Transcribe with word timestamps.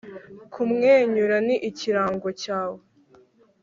kumwenyura 0.53 1.35
ni 1.47 1.55
ikirango 1.69 2.29
cyawe 2.41 2.81